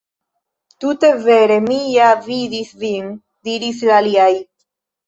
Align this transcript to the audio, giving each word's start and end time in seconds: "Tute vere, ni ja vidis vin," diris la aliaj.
"Tute 0.85 1.11
vere, 1.27 1.59
ni 1.67 1.77
ja 1.99 2.09
vidis 2.25 2.75
vin," 2.87 3.17
diris 3.51 3.89
la 3.93 4.03
aliaj. 4.05 4.33